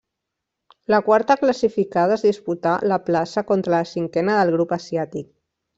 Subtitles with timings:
[0.93, 5.35] La quarta classificada es disputà la plaça contra la cinquena del grup asiàtic.